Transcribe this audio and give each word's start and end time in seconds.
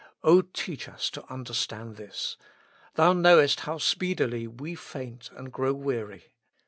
O 0.23 0.41
teach 0.41 0.89
us 0.89 1.11
to 1.11 1.31
understand 1.31 1.95
this. 1.95 2.35
Thou 2.95 3.13
knowest 3.13 3.59
how 3.59 3.77
speedily 3.77 4.47
we 4.47 4.71
grow 4.73 4.81
faint 4.81 5.29
and 5.35 5.55
weary. 5.55 6.31